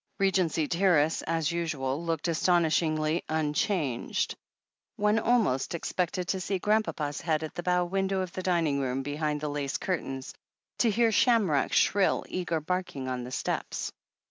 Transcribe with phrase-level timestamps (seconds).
[0.17, 4.35] Regency Terrace, as usual, looked astonishingly un changed.
[4.95, 9.03] One almost expected to see Grandpapa's head at the bow window of the dining room
[9.03, 10.33] behind the lace curtains,
[10.79, 13.91] to hear Shamrock's shrill, eager barking on the steps.